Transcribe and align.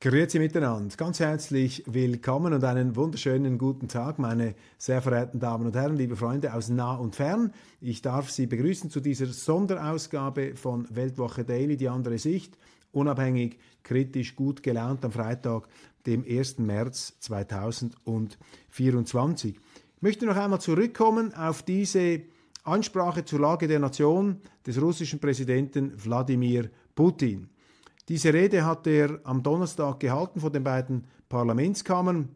Grüezi 0.00 0.38
miteinander, 0.38 0.96
ganz 0.96 1.18
herzlich 1.18 1.82
willkommen 1.86 2.52
und 2.52 2.62
einen 2.62 2.94
wunderschönen 2.94 3.58
guten 3.58 3.88
Tag, 3.88 4.20
meine 4.20 4.54
sehr 4.78 5.02
verehrten 5.02 5.40
Damen 5.40 5.66
und 5.66 5.74
Herren, 5.74 5.96
liebe 5.96 6.14
Freunde 6.14 6.54
aus 6.54 6.68
nah 6.68 6.94
und 6.94 7.16
fern. 7.16 7.52
Ich 7.80 8.00
darf 8.00 8.30
Sie 8.30 8.46
begrüßen 8.46 8.90
zu 8.90 9.00
dieser 9.00 9.26
Sonderausgabe 9.26 10.54
von 10.54 10.86
Weltwoche 10.94 11.44
Daily, 11.44 11.76
die 11.76 11.88
andere 11.88 12.18
Sicht, 12.18 12.56
unabhängig, 12.92 13.58
kritisch, 13.82 14.36
gut 14.36 14.62
gelaunt 14.62 15.04
am 15.04 15.10
Freitag, 15.10 15.66
dem 16.06 16.24
1. 16.24 16.58
März 16.58 17.16
2024. 17.18 19.56
Ich 19.56 19.60
möchte 20.00 20.26
noch 20.26 20.36
einmal 20.36 20.60
zurückkommen 20.60 21.34
auf 21.34 21.64
diese 21.64 22.20
Ansprache 22.62 23.24
zur 23.24 23.40
Lage 23.40 23.66
der 23.66 23.80
Nation 23.80 24.42
des 24.64 24.80
russischen 24.80 25.18
Präsidenten 25.18 25.92
Wladimir 25.96 26.70
Putin. 26.94 27.48
Diese 28.08 28.32
Rede 28.32 28.64
hat 28.64 28.86
er 28.86 29.20
am 29.24 29.42
Donnerstag 29.42 30.00
gehalten 30.00 30.40
vor 30.40 30.50
den 30.50 30.64
beiden 30.64 31.04
Parlamentskammern 31.28 32.30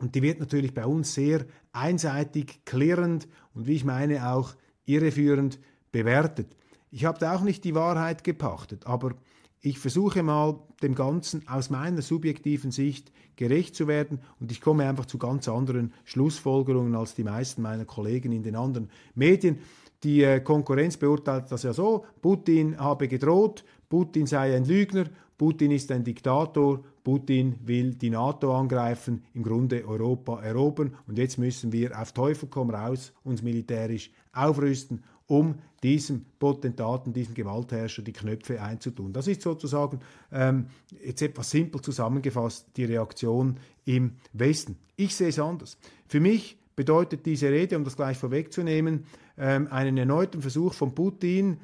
und 0.00 0.14
die 0.14 0.22
wird 0.22 0.40
natürlich 0.40 0.74
bei 0.74 0.86
uns 0.86 1.14
sehr 1.14 1.46
einseitig, 1.72 2.64
klirrend 2.64 3.28
und 3.54 3.68
wie 3.68 3.76
ich 3.76 3.84
meine 3.84 4.28
auch 4.32 4.54
irreführend 4.86 5.60
bewertet. 5.92 6.56
Ich 6.90 7.04
habe 7.04 7.18
da 7.18 7.36
auch 7.36 7.42
nicht 7.42 7.62
die 7.64 7.76
Wahrheit 7.76 8.24
gepachtet, 8.24 8.86
aber 8.86 9.14
ich 9.60 9.78
versuche 9.78 10.22
mal 10.22 10.58
dem 10.82 10.94
Ganzen 10.94 11.46
aus 11.48 11.70
meiner 11.70 12.02
subjektiven 12.02 12.70
Sicht 12.70 13.12
gerecht 13.36 13.76
zu 13.76 13.86
werden 13.86 14.20
und 14.40 14.50
ich 14.50 14.60
komme 14.60 14.88
einfach 14.88 15.06
zu 15.06 15.18
ganz 15.18 15.48
anderen 15.48 15.92
Schlussfolgerungen 16.04 16.94
als 16.96 17.14
die 17.14 17.24
meisten 17.24 17.62
meiner 17.62 17.84
Kollegen 17.84 18.32
in 18.32 18.42
den 18.42 18.56
anderen 18.56 18.90
Medien. 19.14 19.58
Die 20.04 20.22
äh, 20.22 20.40
Konkurrenz 20.40 20.96
beurteilt 20.96 21.50
das 21.50 21.64
ja 21.64 21.72
so, 21.72 22.04
Putin 22.22 22.78
habe 22.78 23.08
gedroht, 23.08 23.64
Putin 23.88 24.26
sei 24.26 24.54
ein 24.56 24.64
Lügner, 24.64 25.06
Putin 25.36 25.70
ist 25.70 25.90
ein 25.92 26.04
Diktator, 26.04 26.82
Putin 27.04 27.56
will 27.64 27.94
die 27.94 28.10
NATO 28.10 28.54
angreifen, 28.54 29.22
im 29.34 29.42
Grunde 29.42 29.86
Europa 29.86 30.42
erobern 30.42 30.94
und 31.06 31.16
jetzt 31.16 31.38
müssen 31.38 31.72
wir 31.72 31.98
auf 31.98 32.12
Teufel 32.12 32.48
komm 32.50 32.70
raus 32.70 33.12
uns 33.24 33.42
militärisch 33.42 34.10
aufrüsten, 34.32 35.02
um 35.26 35.54
diesem 35.82 36.24
Potentaten, 36.38 37.12
diesem 37.12 37.34
Gewaltherrscher 37.34 38.02
die 38.02 38.12
Knöpfe 38.12 38.60
einzutun. 38.60 39.12
Das 39.12 39.28
ist 39.28 39.42
sozusagen 39.42 40.00
ähm, 40.32 40.66
jetzt 41.04 41.22
etwas 41.22 41.50
simpel 41.50 41.80
zusammengefasst 41.80 42.66
die 42.76 42.84
Reaktion 42.84 43.58
im 43.84 44.12
Westen. 44.32 44.76
Ich 44.96 45.14
sehe 45.14 45.28
es 45.28 45.38
anders. 45.38 45.78
Für 46.08 46.20
mich 46.20 46.58
bedeutet 46.74 47.26
diese 47.26 47.50
Rede, 47.50 47.76
um 47.76 47.84
das 47.84 47.96
gleich 47.96 48.16
vorwegzunehmen, 48.18 49.04
ähm, 49.36 49.68
einen 49.70 49.96
erneuten 49.96 50.42
Versuch 50.42 50.74
von 50.74 50.94
Putin, 50.94 51.58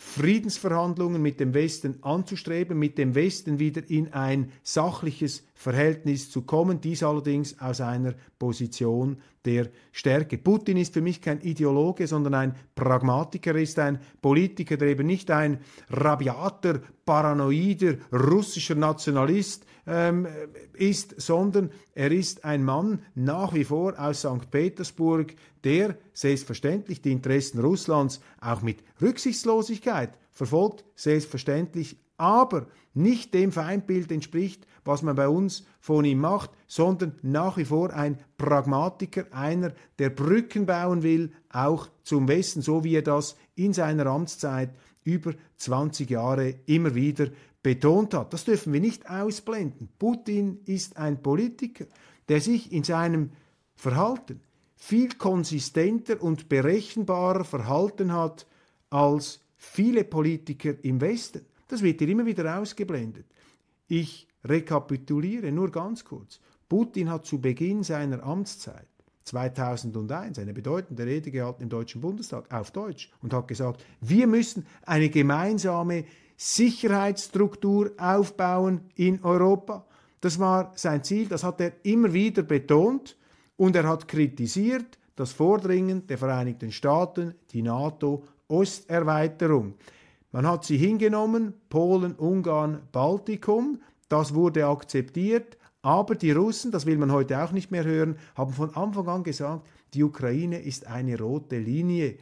Friedensverhandlungen 0.00 1.20
mit 1.20 1.40
dem 1.40 1.54
Westen 1.54 1.98
anzustreben, 2.02 2.78
mit 2.78 2.98
dem 2.98 3.16
Westen 3.16 3.58
wieder 3.58 3.82
in 3.90 4.12
ein 4.12 4.52
sachliches 4.62 5.44
Verhältnis 5.54 6.30
zu 6.30 6.42
kommen, 6.42 6.80
dies 6.80 7.02
allerdings 7.02 7.58
aus 7.58 7.80
einer 7.80 8.14
Position 8.38 9.18
der 9.44 9.70
Stärke. 9.90 10.38
Putin 10.38 10.76
ist 10.76 10.94
für 10.94 11.00
mich 11.00 11.20
kein 11.20 11.40
Ideologe, 11.40 12.06
sondern 12.06 12.34
ein 12.34 12.54
Pragmatiker, 12.76 13.56
ist 13.56 13.80
ein 13.80 13.98
Politiker, 14.22 14.76
der 14.76 14.88
eben 14.88 15.06
nicht 15.06 15.32
ein 15.32 15.58
rabiater, 15.90 16.80
paranoider 17.04 17.96
russischer 18.12 18.76
Nationalist 18.76 19.66
ähm, 19.88 20.28
ist, 20.74 21.20
sondern 21.20 21.70
er 21.94 22.12
ist 22.12 22.44
ein 22.44 22.62
Mann 22.62 23.02
nach 23.14 23.54
wie 23.54 23.64
vor 23.64 23.98
aus 23.98 24.20
St. 24.20 24.50
Petersburg, 24.50 25.34
der 25.64 25.96
selbstverständlich 26.12 27.00
die 27.00 27.12
Interessen 27.12 27.60
Russlands 27.60 28.20
auch 28.40 28.62
mit 28.62 28.78
Rücksichtslosigkeit 29.00 30.10
verfolgt, 30.30 30.84
selbstverständlich, 30.94 31.96
aber 32.18 32.66
nicht 32.94 33.32
dem 33.32 33.50
Feindbild 33.50 34.12
entspricht, 34.12 34.66
was 34.84 35.02
man 35.02 35.16
bei 35.16 35.28
uns 35.28 35.64
von 35.80 36.04
ihm 36.04 36.20
macht, 36.20 36.50
sondern 36.66 37.14
nach 37.22 37.56
wie 37.56 37.64
vor 37.64 37.92
ein 37.92 38.18
Pragmatiker, 38.36 39.26
einer, 39.30 39.72
der 39.98 40.10
Brücken 40.10 40.66
bauen 40.66 41.02
will, 41.02 41.32
auch 41.50 41.88
zum 42.02 42.28
Westen, 42.28 42.62
so 42.62 42.84
wie 42.84 42.94
er 42.94 43.02
das 43.02 43.36
in 43.54 43.72
seiner 43.72 44.06
Amtszeit 44.06 44.70
über 45.04 45.32
20 45.56 46.10
Jahre 46.10 46.54
immer 46.66 46.94
wieder 46.94 47.28
betont 47.68 48.14
hat. 48.14 48.32
Das 48.32 48.46
dürfen 48.46 48.72
wir 48.72 48.80
nicht 48.80 49.10
ausblenden. 49.10 49.90
Putin 49.98 50.60
ist 50.64 50.96
ein 50.96 51.22
Politiker, 51.22 51.84
der 52.26 52.40
sich 52.40 52.72
in 52.72 52.82
seinem 52.82 53.32
Verhalten 53.76 54.40
viel 54.74 55.10
konsistenter 55.16 56.22
und 56.22 56.48
berechenbarer 56.48 57.44
verhalten 57.44 58.10
hat 58.14 58.46
als 58.88 59.40
viele 59.58 60.04
Politiker 60.04 60.82
im 60.82 61.02
Westen. 61.02 61.44
Das 61.68 61.82
wird 61.82 61.98
hier 61.98 62.08
immer 62.08 62.24
wieder 62.24 62.58
ausgeblendet. 62.58 63.26
Ich 63.86 64.26
rekapituliere 64.46 65.52
nur 65.52 65.70
ganz 65.70 66.06
kurz. 66.06 66.40
Putin 66.70 67.10
hat 67.10 67.26
zu 67.26 67.38
Beginn 67.38 67.82
seiner 67.82 68.22
Amtszeit 68.22 68.88
2001 69.24 70.38
eine 70.38 70.54
bedeutende 70.54 71.04
Rede 71.04 71.30
gehalten 71.30 71.64
im 71.64 71.68
Deutschen 71.68 72.00
Bundestag 72.00 72.50
auf 72.50 72.70
Deutsch 72.70 73.10
und 73.20 73.34
hat 73.34 73.46
gesagt, 73.46 73.84
wir 74.00 74.26
müssen 74.26 74.64
eine 74.86 75.10
gemeinsame 75.10 76.06
Sicherheitsstruktur 76.38 77.92
aufbauen 77.98 78.80
in 78.94 79.22
Europa. 79.24 79.84
Das 80.20 80.38
war 80.38 80.72
sein 80.76 81.02
Ziel, 81.02 81.26
das 81.26 81.42
hat 81.42 81.60
er 81.60 81.72
immer 81.82 82.12
wieder 82.12 82.42
betont 82.42 83.16
und 83.56 83.74
er 83.76 83.88
hat 83.88 84.08
kritisiert 84.08 84.98
das 85.16 85.32
Vordringen 85.32 86.06
der 86.06 86.16
Vereinigten 86.16 86.70
Staaten, 86.70 87.34
die 87.50 87.62
NATO-Osterweiterung. 87.62 89.74
Man 90.30 90.46
hat 90.46 90.64
sie 90.64 90.76
hingenommen, 90.76 91.54
Polen, 91.68 92.14
Ungarn, 92.14 92.82
Baltikum, 92.92 93.80
das 94.08 94.32
wurde 94.32 94.66
akzeptiert, 94.66 95.58
aber 95.82 96.14
die 96.14 96.30
Russen, 96.30 96.70
das 96.70 96.86
will 96.86 96.98
man 96.98 97.10
heute 97.10 97.42
auch 97.42 97.50
nicht 97.50 97.72
mehr 97.72 97.82
hören, 97.82 98.16
haben 98.36 98.52
von 98.52 98.72
Anfang 98.76 99.08
an 99.08 99.24
gesagt, 99.24 99.66
die 99.92 100.04
Ukraine 100.04 100.60
ist 100.60 100.86
eine 100.86 101.18
rote 101.18 101.58
Linie. 101.58 102.16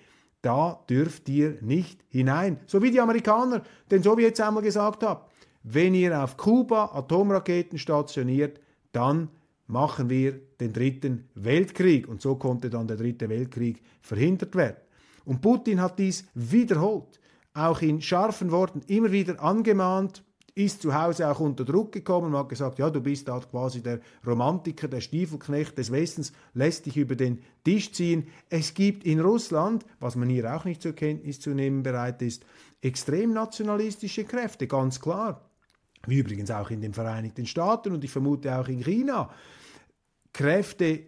Da 0.47 0.79
dürft 0.89 1.29
ihr 1.29 1.59
nicht 1.61 2.05
hinein. 2.09 2.61
So 2.67 2.81
wie 2.81 2.93
die 2.93 3.01
Amerikaner 3.01 3.65
den 3.91 4.05
Sowjets 4.05 4.39
einmal 4.39 4.63
gesagt 4.63 5.03
haben, 5.03 5.23
wenn 5.65 5.93
ihr 5.93 6.23
auf 6.23 6.37
Kuba 6.37 6.93
Atomraketen 6.95 7.81
stationiert, 7.81 8.61
dann 8.93 9.29
machen 9.67 10.09
wir 10.09 10.39
den 10.61 10.73
dritten 10.73 11.29
Weltkrieg. 11.35 12.07
Und 12.07 12.23
so 12.23 12.37
konnte 12.37 12.71
dann 12.71 12.87
der 12.87 12.97
dritte 12.97 13.29
Weltkrieg 13.29 13.83
verhindert 14.01 14.55
werden. 14.55 14.77
Und 15.25 15.41
Putin 15.41 15.81
hat 15.81 15.99
dies 15.99 16.29
wiederholt, 16.35 17.19
auch 17.53 17.83
in 17.83 18.01
scharfen 18.01 18.53
Worten 18.53 18.83
immer 18.87 19.11
wieder 19.11 19.43
angemahnt, 19.43 20.23
ist 20.57 20.81
zu 20.81 20.95
Hause 20.95 21.31
auch 21.31 21.39
unter 21.39 21.67
Druck 21.67 21.93
gekommen 21.93 22.33
und 22.33 22.39
hat 22.39 22.49
gesagt, 22.49 22.79
ja, 22.79 22.89
du 22.89 23.03
bist 23.03 23.29
da 23.29 23.39
quasi 23.39 23.83
der 23.83 24.01
Romantiker, 24.27 24.89
der 24.89 25.03
Stiefelknecht 25.03 25.77
des 25.77 25.93
Westens, 25.93 26.33
lässt 26.55 26.87
dich 26.87 26.97
über 26.97 27.15
den 27.15 27.43
Tisch 27.63 27.93
ziehen. 27.93 28.27
Es 28.49 28.73
gibt 28.73 29.05
in 29.05 29.21
Russland, 29.21 29.85
was 30.01 30.17
man 30.17 30.31
hier 30.31 30.57
auch 30.57 30.65
nicht 30.65 30.81
zur 30.81 30.95
Kenntnis 30.95 31.41
zu 31.41 31.51
nehmen 31.51 31.83
bereit 31.83 32.23
ist, 32.23 32.47
extrem 32.81 33.35
nationalistische 33.35 34.25
Kräfte, 34.25 34.67
ganz 34.67 34.99
klar. 34.99 35.51
Wie 36.07 36.19
übrigens 36.19 36.51
auch 36.51 36.71
in 36.71 36.81
den 36.81 36.95
Vereinigten 36.95 37.45
Staaten 37.45 37.93
und 37.93 38.03
ich 38.03 38.11
vermute 38.11 38.59
auch 38.59 38.69
in 38.69 38.83
China. 38.83 39.29
Kräfte, 40.33 41.03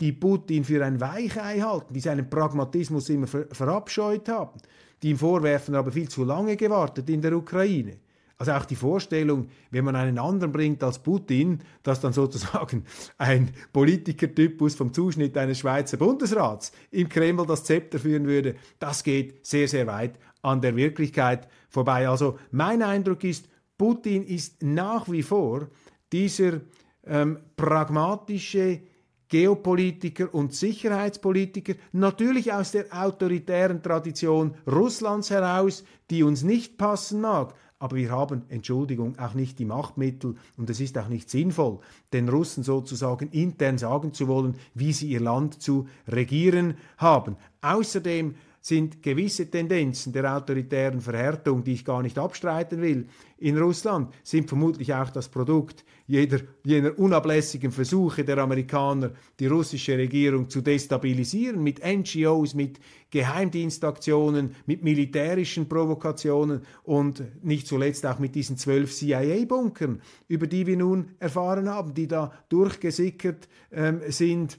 die 0.00 0.12
Putin 0.12 0.64
für 0.64 0.82
ein 0.82 0.98
Weichei 0.98 1.60
halten, 1.60 1.92
die 1.92 2.00
seinen 2.00 2.30
Pragmatismus 2.30 3.10
immer 3.10 3.26
ver 3.26 3.46
verabscheut 3.52 4.30
haben, 4.30 4.58
die 5.02 5.10
ihm 5.10 5.18
vorwerfen, 5.18 5.74
aber 5.74 5.92
viel 5.92 6.08
zu 6.08 6.24
lange 6.24 6.56
gewartet 6.56 7.10
in 7.10 7.20
der 7.20 7.36
Ukraine. 7.36 7.98
Also 8.36 8.52
auch 8.52 8.64
die 8.64 8.76
Vorstellung, 8.76 9.48
wenn 9.70 9.84
man 9.84 9.96
einen 9.96 10.18
anderen 10.18 10.52
bringt 10.52 10.82
als 10.82 10.98
Putin, 10.98 11.60
dass 11.82 12.00
dann 12.00 12.12
sozusagen 12.12 12.84
ein 13.18 13.50
Politikertypus 13.72 14.74
vom 14.74 14.92
Zuschnitt 14.92 15.36
eines 15.38 15.60
Schweizer 15.60 15.96
Bundesrats 15.96 16.72
im 16.90 17.08
Kreml 17.08 17.46
das 17.46 17.64
Zepter 17.64 17.98
führen 17.98 18.26
würde, 18.26 18.56
das 18.78 19.04
geht 19.04 19.46
sehr, 19.46 19.68
sehr 19.68 19.86
weit 19.86 20.18
an 20.42 20.60
der 20.60 20.76
Wirklichkeit 20.76 21.48
vorbei. 21.68 22.08
Also 22.08 22.38
mein 22.50 22.82
Eindruck 22.82 23.24
ist, 23.24 23.48
Putin 23.78 24.24
ist 24.24 24.62
nach 24.62 25.10
wie 25.10 25.22
vor 25.22 25.68
dieser 26.12 26.60
ähm, 27.06 27.38
pragmatische 27.56 28.80
Geopolitiker 29.28 30.32
und 30.32 30.54
Sicherheitspolitiker, 30.54 31.74
natürlich 31.92 32.52
aus 32.52 32.72
der 32.72 32.86
autoritären 32.92 33.82
Tradition 33.82 34.54
Russlands 34.66 35.30
heraus, 35.30 35.82
die 36.10 36.22
uns 36.22 36.42
nicht 36.42 36.76
passen 36.78 37.20
mag, 37.20 37.54
aber 37.84 37.96
wir 37.96 38.10
haben, 38.10 38.44
Entschuldigung, 38.48 39.18
auch 39.18 39.34
nicht 39.34 39.58
die 39.58 39.66
Machtmittel 39.66 40.36
und 40.56 40.70
es 40.70 40.80
ist 40.80 40.96
auch 40.96 41.08
nicht 41.08 41.28
sinnvoll, 41.28 41.80
den 42.14 42.30
Russen 42.30 42.64
sozusagen 42.64 43.28
intern 43.28 43.76
sagen 43.76 44.14
zu 44.14 44.26
wollen, 44.26 44.54
wie 44.72 44.94
sie 44.94 45.08
ihr 45.08 45.20
Land 45.20 45.60
zu 45.60 45.86
regieren 46.08 46.78
haben. 46.96 47.36
Außerdem 47.60 48.36
sind 48.66 49.02
gewisse 49.02 49.50
Tendenzen 49.50 50.10
der 50.14 50.34
autoritären 50.34 51.02
Verhärtung, 51.02 51.62
die 51.64 51.74
ich 51.74 51.84
gar 51.84 52.00
nicht 52.00 52.18
abstreiten 52.18 52.80
will, 52.80 53.08
in 53.36 53.58
Russland, 53.58 54.14
sind 54.22 54.48
vermutlich 54.48 54.94
auch 54.94 55.10
das 55.10 55.28
Produkt 55.28 55.84
jeder, 56.06 56.40
jener 56.64 56.98
unablässigen 56.98 57.72
Versuche 57.72 58.24
der 58.24 58.38
Amerikaner, 58.38 59.12
die 59.38 59.48
russische 59.48 59.98
Regierung 59.98 60.48
zu 60.48 60.62
destabilisieren, 60.62 61.62
mit 61.62 61.84
NGOs, 61.84 62.54
mit 62.54 62.80
Geheimdienstaktionen, 63.10 64.54
mit 64.64 64.82
militärischen 64.82 65.68
Provokationen 65.68 66.62
und 66.84 67.22
nicht 67.44 67.66
zuletzt 67.66 68.06
auch 68.06 68.18
mit 68.18 68.34
diesen 68.34 68.56
zwölf 68.56 68.94
CIA-Bunkern, 68.94 70.00
über 70.26 70.46
die 70.46 70.66
wir 70.66 70.78
nun 70.78 71.10
erfahren 71.18 71.68
haben, 71.68 71.92
die 71.92 72.08
da 72.08 72.32
durchgesickert 72.48 73.46
ähm, 73.70 74.00
sind 74.08 74.58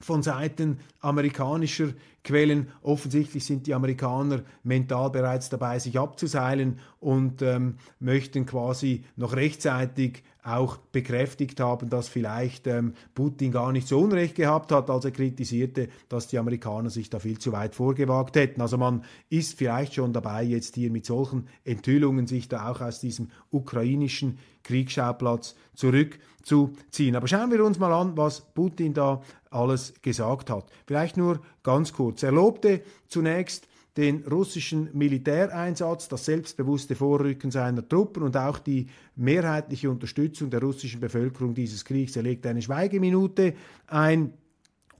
von 0.00 0.22
Seiten 0.22 0.78
amerikanischer 1.00 1.92
Quellen. 2.22 2.68
Offensichtlich 2.82 3.44
sind 3.44 3.66
die 3.66 3.74
Amerikaner 3.74 4.42
mental 4.62 5.10
bereits 5.10 5.48
dabei, 5.48 5.78
sich 5.78 5.98
abzuseilen 5.98 6.78
und 6.98 7.42
ähm, 7.42 7.76
möchten 7.98 8.46
quasi 8.46 9.04
noch 9.16 9.34
rechtzeitig 9.34 10.22
auch 10.42 10.78
bekräftigt 10.78 11.60
haben, 11.60 11.90
dass 11.90 12.08
vielleicht 12.08 12.66
ähm, 12.66 12.94
Putin 13.14 13.52
gar 13.52 13.72
nicht 13.72 13.86
so 13.86 14.00
Unrecht 14.00 14.34
gehabt 14.34 14.72
hat, 14.72 14.88
als 14.88 15.04
er 15.04 15.10
kritisierte, 15.10 15.88
dass 16.08 16.28
die 16.28 16.38
Amerikaner 16.38 16.90
sich 16.90 17.10
da 17.10 17.18
viel 17.18 17.38
zu 17.38 17.52
weit 17.52 17.74
vorgewagt 17.74 18.36
hätten. 18.36 18.60
Also 18.60 18.78
man 18.78 19.04
ist 19.28 19.58
vielleicht 19.58 19.94
schon 19.94 20.12
dabei, 20.12 20.42
jetzt 20.42 20.74
hier 20.76 20.90
mit 20.90 21.04
solchen 21.04 21.48
Enthüllungen 21.64 22.26
sich 22.26 22.48
da 22.48 22.70
auch 22.70 22.80
aus 22.80 23.00
diesem 23.00 23.28
ukrainischen 23.50 24.38
Kriegsschauplatz 24.62 25.56
zurückzuziehen. 25.74 27.16
Aber 27.16 27.28
schauen 27.28 27.50
wir 27.50 27.64
uns 27.64 27.78
mal 27.78 27.92
an, 27.92 28.16
was 28.16 28.40
Putin 28.40 28.94
da 28.94 29.22
alles 29.50 29.94
gesagt 30.02 30.50
hat. 30.50 30.70
Vielleicht 30.86 31.16
nur 31.16 31.40
ganz 31.62 31.92
kurz. 31.92 32.09
Er 32.22 32.32
lobte 32.32 32.82
zunächst 33.08 33.68
den 33.96 34.24
russischen 34.24 34.88
Militäreinsatz, 34.92 36.08
das 36.08 36.24
selbstbewusste 36.24 36.94
Vorrücken 36.94 37.50
seiner 37.50 37.86
Truppen 37.86 38.22
und 38.22 38.36
auch 38.36 38.58
die 38.58 38.86
mehrheitliche 39.16 39.90
Unterstützung 39.90 40.48
der 40.48 40.60
russischen 40.60 41.00
Bevölkerung 41.00 41.54
dieses 41.54 41.84
Kriegs. 41.84 42.14
Er 42.16 42.22
legte 42.22 42.48
eine 42.48 42.62
Schweigeminute 42.62 43.54
ein 43.88 44.32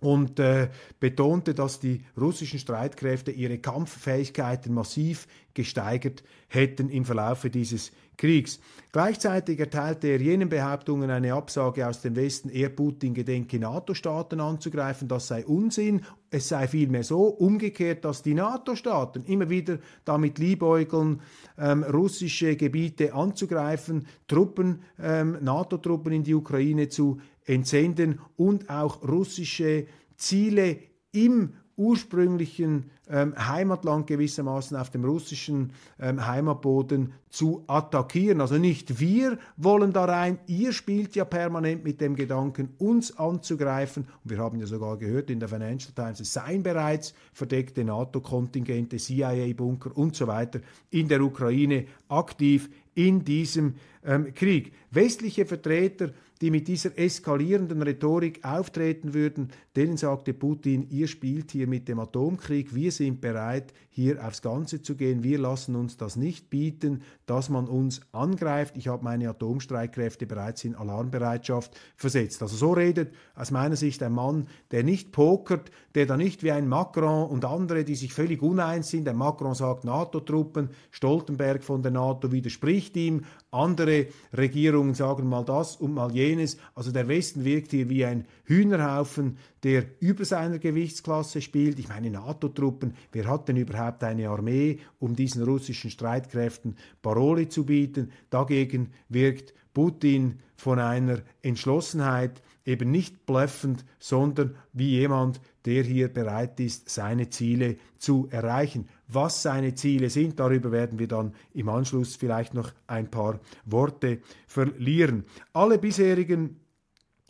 und 0.01 0.39
äh, 0.41 0.69
betonte, 0.99 1.55
dass 1.55 1.81
die 1.81 2.05
russischen 2.19 2.59
Streitkräfte 2.59 3.31
ihre 3.31 3.59
Kampffähigkeiten 3.59 4.73
massiv 4.73 5.27
gesteigert 5.55 6.23
hätten 6.49 6.89
im 6.89 7.05
Verlaufe 7.05 7.51
dieses 7.51 7.93
Kriegs. 8.21 8.61
Gleichzeitig 8.93 9.59
erteilte 9.59 10.09
er 10.09 10.21
jenen 10.21 10.51
Behauptungen 10.51 11.11
eine 11.11 11.33
Absage 11.33 11.89
aus 11.89 12.03
dem 12.03 12.17
Westen, 12.17 12.51
er 12.51 12.69
Putin 12.69 13.15
gedenke 13.15 13.59
NATO-Staaten 13.59 14.41
anzugreifen, 14.41 15.09
das 15.09 15.29
sei 15.29 15.47
Unsinn. 15.47 16.03
Es 16.31 16.49
sei 16.49 16.69
vielmehr 16.69 17.03
so 17.03 17.29
umgekehrt, 17.29 18.05
dass 18.05 18.23
die 18.23 18.35
NATO-Staaten 18.35 19.25
immer 19.25 19.49
wieder 19.49 19.79
damit 20.05 20.39
liebäugeln, 20.39 21.23
ähm, 21.57 21.83
russische 21.83 22.57
Gebiete 22.57 23.15
anzugreifen, 23.15 24.07
Truppen, 24.29 24.83
ähm, 25.01 25.39
NATO-Truppen 25.41 26.13
in 26.13 26.23
die 26.23 26.35
Ukraine 26.35 26.89
zu 26.89 27.21
entsenden 27.51 28.21
und 28.37 28.71
auch 28.71 29.03
russische 29.03 29.87
Ziele 30.17 30.79
im 31.13 31.55
ursprünglichen 31.81 32.91
ähm, 33.09 33.35
Heimatland 33.37 34.07
gewissermaßen 34.07 34.77
auf 34.77 34.91
dem 34.91 35.03
russischen 35.03 35.73
ähm, 35.99 36.27
Heimatboden 36.27 37.15
zu 37.31 37.65
attackieren. 37.67 38.43
Also 38.43 38.59
nicht 38.59 39.01
wir 39.01 39.39
wollen 39.57 39.93
da 39.95 40.05
rein, 40.05 40.39
ihr 40.47 40.75
spielt 40.75 41.17
ja 41.17 41.25
permanent 41.25 41.83
mit 41.83 42.03
dem 42.03 42.17
Gedanken, 42.17 42.75
uns 42.77 43.17
anzugreifen. 43.17 44.05
Und 44.23 44.31
wir 44.31 44.39
haben 44.39 44.61
ja 44.61 44.67
sogar 44.67 44.99
gehört 44.99 45.31
in 45.31 45.41
der 45.41 45.49
Financial 45.49 45.93
Times, 45.95 46.21
es 46.21 46.35
seien 46.35 46.63
bereits 46.63 47.15
verdeckte 47.33 47.83
NATO-Kontingente, 47.83 48.99
CIA-Bunker 48.99 49.97
und 49.97 50.15
so 50.15 50.27
weiter 50.27 50.61
in 50.91 51.09
der 51.09 51.23
Ukraine 51.23 51.87
aktiv 52.09 52.69
in 52.95 53.25
diesem 53.25 53.77
ähm, 54.05 54.33
Krieg. 54.35 54.73
Westliche 54.91 55.47
Vertreter 55.47 56.13
die 56.41 56.51
mit 56.51 56.69
dieser 56.69 56.99
eskalierenden 56.99 57.83
Rhetorik 57.83 58.43
auftreten 58.45 59.13
würden, 59.13 59.51
denen 59.77 59.99
sagte 59.99 60.33
Putin, 60.33 60.87
ihr 60.89 61.07
spielt 61.07 61.51
hier 61.51 61.67
mit 61.67 61.87
dem 61.87 61.99
Atomkrieg, 61.99 62.75
wir 62.75 62.93
sind 62.93 63.21
bereit, 63.21 63.75
hier 63.91 64.25
aufs 64.25 64.41
Ganze 64.41 64.81
zu 64.81 64.97
gehen, 64.97 65.23
wir 65.23 65.39
lassen 65.39 65.77
uns 65.77 65.99
das 65.99 66.17
nicht 66.17 66.49
bieten, 66.49 67.03
dass 67.27 67.51
man 67.51 67.69
uns 67.69 68.01
angreift. 68.13 68.77
Ich 68.77 68.89
habe 68.89 69.05
meine 69.05 69.29
Atomstreitkräfte 69.29 70.27
bereits 70.27 70.65
in 70.65 70.75
Alarmbereitschaft 70.75 71.79
versetzt. 71.95 72.41
Also 72.41 72.57
so 72.57 72.73
redet 72.73 73.13
aus 73.35 73.51
meiner 73.51 73.77
Sicht 73.77 74.03
ein 74.03 74.13
Mann, 74.13 74.47
der 74.71 74.83
nicht 74.83 75.13
pokert, 75.13 75.71
der 75.95 76.07
da 76.07 76.17
nicht 76.17 76.43
wie 76.43 76.53
ein 76.53 76.69
Macron 76.69 77.29
und 77.29 77.45
andere, 77.45 77.85
die 77.85 77.97
sich 77.97 78.15
völlig 78.15 78.43
uneins 78.43 78.89
sind, 78.89 79.05
der 79.05 79.15
Macron 79.15 79.55
sagt 79.55 79.85
NATO-Truppen, 79.85 80.71
Stoltenberg 80.91 81.63
von 81.63 81.83
der 81.83 81.93
NATO 81.93 82.33
widerspricht 82.33 82.97
ihm, 82.97 83.23
andere 83.53 84.07
Regierungen 84.37 84.95
sagen 84.95 85.29
mal 85.29 85.45
das 85.45 85.77
und 85.77 85.95
mal 85.95 86.13
jenes. 86.13 86.57
Also 86.75 86.93
der 86.93 87.09
Westen 87.09 87.45
wirkt 87.45 87.73
hier 87.73 87.89
wie 87.89 88.05
ein 88.05 88.27
Hühnerhaufen, 88.45 89.39
der 89.63 89.85
über 90.01 90.25
seiner 90.25 90.59
Gewichtsklasse 90.59 91.41
spielt. 91.41 91.79
Ich 91.79 91.89
meine 91.89 92.11
NATO-Truppen, 92.11 92.95
wer 93.13 93.27
hat 93.27 93.49
denn 93.49 93.57
überhaupt 93.57 94.05
eine 94.05 94.29
Armee, 94.29 94.79
um 94.99 95.17
diesen 95.17 95.43
russischen 95.43 95.91
Streitkräften 95.91 96.77
Parole 97.03 97.49
zu 97.49 97.67
bieten? 97.67 98.13
Dagegen 98.31 98.93
wirkt 99.09 99.55
Putin 99.75 100.41
von 100.57 100.79
einer 100.79 101.23
Entschlossenheit, 101.43 102.43
eben 102.65 102.91
nicht 102.91 103.27
bluffend, 103.27 103.85
sondern 103.99 104.55
wie 104.73 104.91
jemand, 104.91 105.41
der 105.65 105.83
hier 105.83 106.09
bereit 106.09 106.61
ist, 106.61 106.89
seine 106.89 107.31
Ziele 107.31 107.77
zu 107.99 108.29
erreichen. 108.31 108.89
Was 109.13 109.43
seine 109.43 109.75
Ziele 109.75 110.11
sind, 110.11 110.39
darüber 110.39 110.73
werden 110.73 110.99
wir 110.99 111.09
dann 111.09 111.35
im 111.55 111.69
Anschluss 111.69 112.17
vielleicht 112.17 112.55
noch 112.55 112.73
ein 112.87 113.11
paar 113.11 113.41
Worte 113.65 114.21
verlieren. 114.47 115.25
Alle 115.53 115.79
bisherigen 115.79 116.61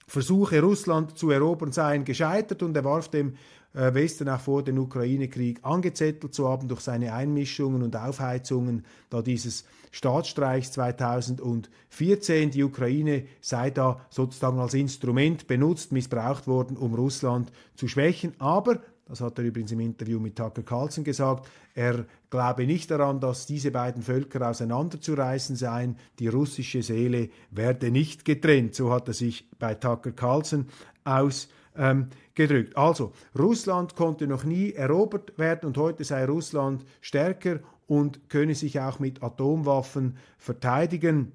Versuche, 0.06 0.61
Russland 0.61 1.17
zu 1.17 1.31
erobern, 1.31 1.71
seien 1.71 2.05
gescheitert 2.05 2.62
und 2.62 2.77
er 2.77 2.85
warf 2.85 3.09
dem 3.09 3.35
äh, 3.75 3.94
Westen 3.94 4.29
auch 4.29 4.41
vor, 4.41 4.65
den 4.65 4.79
Ukraine-Krieg 4.79 5.61
angezettelt 5.62 6.35
zu 6.35 6.49
haben 6.49 6.67
durch 6.67 6.81
seine 6.81 7.12
Einmischungen 7.12 7.82
und 7.82 7.94
Aufheizungen, 7.94 8.85
da 9.09 9.23
dieses 9.23 9.65
Staatsstreichs 9.93 10.73
2014. 10.73 12.50
Die 12.50 12.65
Ukraine 12.65 13.25
sei 13.41 13.71
da 13.71 14.00
sozusagen 14.11 14.59
als 14.59 14.75
Instrument 14.75 15.47
benutzt, 15.47 15.93
missbraucht 15.93 16.47
worden, 16.47 16.77
um 16.77 16.94
Russland 16.94 17.53
zu 17.77 17.87
schwächen. 17.87 18.35
Aber 18.38 18.81
das 19.10 19.20
hat 19.20 19.38
er 19.38 19.44
übrigens 19.44 19.72
im 19.72 19.80
Interview 19.80 20.20
mit 20.20 20.36
Tucker 20.36 20.62
Carlson 20.62 21.02
gesagt. 21.02 21.48
Er 21.74 22.06
glaube 22.31 22.64
nicht 22.64 22.93
daran, 22.93 23.19
dass 23.19 23.44
diese 23.44 23.72
beiden 23.72 24.02
Völker 24.02 24.48
auseinanderzureißen 24.48 25.56
seien. 25.56 25.96
Die 26.20 26.29
russische 26.29 26.81
Seele 26.82 27.29
werde 27.50 27.90
nicht 27.90 28.24
getrennt. 28.24 28.76
So 28.76 28.93
hat 28.93 29.08
er 29.08 29.14
sich 29.14 29.50
bei 29.58 29.74
Tucker 29.74 30.12
Carlson 30.12 30.69
ausgedrückt. 31.02 32.76
also, 32.76 33.12
Russland 33.36 33.96
konnte 33.96 34.29
noch 34.29 34.44
nie 34.44 34.72
erobert 34.74 35.36
werden 35.38 35.67
und 35.67 35.76
heute 35.76 36.05
sei 36.05 36.24
Russland 36.24 36.84
stärker 37.00 37.58
und 37.88 38.31
könne 38.31 38.55
sich 38.55 38.79
auch 38.79 39.00
mit 39.00 39.24
Atomwaffen 39.24 40.19
verteidigen. 40.38 41.32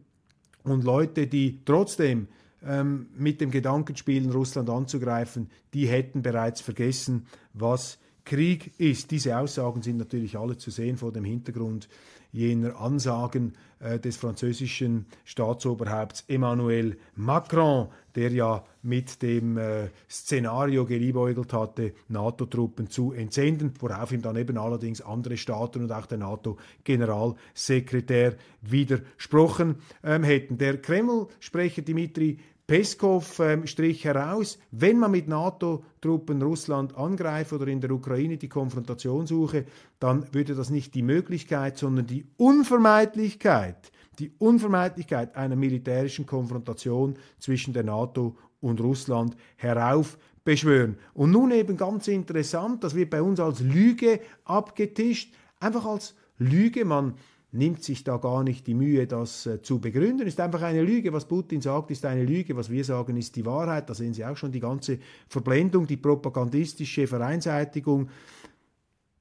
Und 0.64 0.86
Leute, 0.86 1.28
die 1.28 1.60
trotzdem 1.66 2.30
ähm, 2.64 3.08
mit 3.16 3.42
dem 3.42 3.52
Gedanken 3.52 3.96
spielen, 3.96 4.32
Russland 4.32 4.70
anzugreifen, 4.70 5.50
die 5.74 5.88
hätten 5.88 6.22
bereits 6.22 6.62
vergessen, 6.62 7.28
was 7.54 7.98
Krieg 8.26 8.72
ist. 8.80 9.12
Diese 9.12 9.38
Aussagen 9.38 9.82
sind 9.82 9.98
natürlich 9.98 10.38
alle 10.38 10.58
zu 10.58 10.72
sehen 10.72 10.98
vor 10.98 11.12
dem 11.12 11.24
Hintergrund 11.24 11.88
jener 12.36 12.80
Ansagen 12.80 13.54
äh, 13.80 13.98
des 13.98 14.18
französischen 14.18 15.08
Staatsoberhaupts 15.24 16.26
Emmanuel 16.28 16.98
Macron, 17.16 17.88
der 18.16 18.32
ja 18.32 18.66
mit 18.84 19.22
dem 19.22 19.58
äh, 19.58 19.88
Szenario 20.10 20.86
geliebäugelt 20.86 21.54
hatte, 21.54 21.94
NATO-Truppen 22.10 22.90
zu 22.90 23.14
entsenden, 23.14 23.74
worauf 23.80 24.12
ihm 24.12 24.22
dann 24.22 24.36
eben 24.36 24.58
allerdings 24.58 25.00
andere 25.02 25.38
Staaten 25.38 25.84
und 25.84 25.92
auch 25.92 26.08
der 26.08 26.18
NATO-Generalsekretär 26.18 28.36
widersprochen 28.62 29.76
ähm, 30.04 30.24
hätten. 30.24 30.58
Der 30.58 30.78
Kreml-Sprecher 30.78 31.84
Dimitri 31.84 32.40
Peskov 32.68 33.40
ähm, 33.40 33.68
strich 33.68 34.04
heraus, 34.06 34.58
wenn 34.72 34.98
man 34.98 35.12
mit 35.12 35.28
NATO-Truppen 35.28 36.42
Russland 36.42 36.98
angreift 36.98 37.54
oder 37.54 37.68
in 37.68 37.80
der 37.80 37.92
Ukraine 37.92 38.38
die 38.38 38.50
Konfrontation 38.50 39.28
suche, 39.28 39.66
dann 40.00 40.34
würde 40.34 40.56
das 40.56 40.72
nicht 40.72 40.96
die 40.96 41.04
Möglichkeit, 41.04 41.78
sondern 41.78 42.08
die 42.08 42.26
Unvermeidlichkeit, 42.38 43.92
die 44.18 44.32
Unvermeidlichkeit 44.40 45.36
einer 45.36 45.56
militärischen 45.56 46.26
Konfrontation 46.26 47.18
zwischen 47.40 47.74
der 47.74 47.84
NATO 47.84 48.36
und 48.62 48.82
Russland 48.82 49.38
heraufbeschwören. 49.58 50.98
Und 51.14 51.32
nun 51.32 51.52
eben 51.52 51.78
ganz 51.78 52.08
interessant, 52.08 52.84
das 52.84 52.96
wird 52.96 53.12
bei 53.12 53.22
uns 53.22 53.40
als 53.40 53.60
Lüge 53.60 54.22
abgetischt, 54.44 55.36
einfach 55.60 55.86
als 55.86 56.16
Lüge. 56.40 56.84
Man 56.84 57.14
nimmt 57.56 57.84
sich 57.84 58.04
da 58.04 58.18
gar 58.18 58.44
nicht 58.44 58.68
die 58.68 58.74
Mühe, 58.74 59.08
das 59.08 59.46
äh, 59.46 59.62
zu 59.62 59.80
begründen. 59.80 60.28
Ist 60.28 60.40
einfach 60.40 60.62
eine 60.62 60.84
Lüge. 60.84 61.14
Was 61.14 61.26
Putin 61.26 61.62
sagt, 61.62 61.92
ist 61.92 62.06
eine 62.06 62.24
Lüge. 62.24 62.56
Was 62.56 62.70
wir 62.70 62.84
sagen, 62.84 63.18
ist 63.18 63.36
die 63.36 63.46
Wahrheit. 63.46 63.90
Da 63.90 63.94
sehen 63.94 64.14
Sie 64.14 64.26
auch 64.26 64.38
schon 64.38 64.52
die 64.52 64.60
ganze 64.60 65.00
Verblendung, 65.28 65.88
die 65.88 65.98
propagandistische 65.98 67.08
Vereinseitigung. 67.08 68.10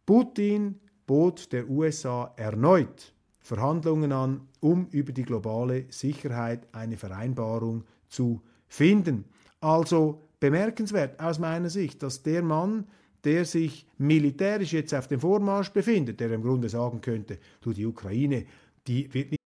Putin 0.04 0.80
bot 1.06 1.52
der 1.52 1.68
USA 1.68 2.32
erneut 2.36 3.14
Verhandlungen 3.40 4.12
an, 4.12 4.48
um 4.60 4.86
über 4.90 5.12
die 5.12 5.22
globale 5.22 5.84
Sicherheit 5.90 6.66
eine 6.72 6.96
Vereinbarung 6.96 7.84
zu 8.08 8.42
finden. 8.66 9.26
Also 9.60 10.28
bemerkenswert 10.40 11.20
aus 11.20 11.38
meiner 11.38 11.70
Sicht, 11.70 12.02
dass 12.02 12.22
der 12.22 12.42
Mann, 12.42 12.86
der 13.24 13.44
sich 13.44 13.86
militärisch 13.98 14.72
jetzt 14.72 14.94
auf 14.94 15.08
dem 15.08 15.20
Vormarsch 15.20 15.70
befindet, 15.70 16.20
der 16.20 16.30
im 16.32 16.42
Grunde 16.42 16.68
sagen 16.68 17.00
könnte, 17.00 17.38
du, 17.60 17.72
die 17.72 17.86
Ukraine, 17.86 18.44
die 18.86 19.12
wird 19.12 19.30
nicht. 19.30 19.40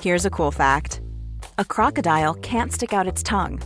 Here's 0.00 0.24
a 0.24 0.30
cool 0.30 0.52
fact: 0.52 1.00
A 1.58 1.64
crocodile 1.64 2.34
can't 2.34 2.72
stick 2.72 2.92
out 2.92 3.06
its 3.06 3.22
tongue. 3.22 3.60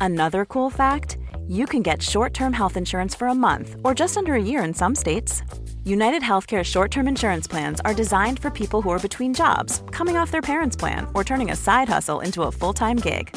Another 0.00 0.44
cool 0.46 0.70
fact: 0.70 1.18
You 1.48 1.66
can 1.66 1.82
get 1.82 2.02
short-term 2.02 2.52
health 2.52 2.76
insurance 2.76 3.16
for 3.16 3.28
a 3.28 3.34
month 3.34 3.76
or 3.82 3.94
just 3.94 4.16
under 4.16 4.34
a 4.34 4.42
year 4.42 4.62
in 4.64 4.74
some 4.74 4.94
states. 4.94 5.42
United 5.84 6.22
Healthcare 6.22 6.64
short 6.64 6.92
term 6.92 7.08
insurance 7.08 7.48
plans 7.48 7.80
are 7.84 7.94
designed 7.94 8.38
for 8.38 8.50
people 8.50 8.80
who 8.80 8.90
are 8.90 9.00
between 9.00 9.34
jobs, 9.34 9.82
coming 9.90 10.16
off 10.16 10.30
their 10.30 10.40
parents' 10.40 10.76
plan, 10.76 11.06
or 11.14 11.24
turning 11.24 11.50
a 11.50 11.56
side 11.56 11.88
hustle 11.88 12.20
into 12.20 12.42
a 12.42 12.52
full 12.52 12.72
time 12.72 12.96
gig. 12.96 13.36